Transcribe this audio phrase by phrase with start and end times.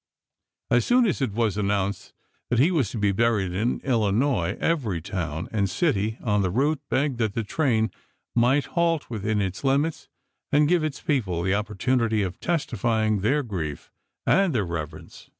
[0.71, 2.13] As soon as it was an nounced
[2.49, 6.81] that he was to be buried in Illinois every town and city on the route
[6.89, 7.91] begged that the train
[8.33, 10.09] might halt within its limits
[10.51, 13.91] and give its people the opportunity of testifying their grief
[14.25, 15.29] and their rev erence.